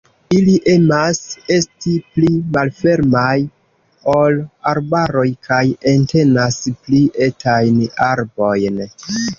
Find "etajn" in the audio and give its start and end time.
7.29-7.85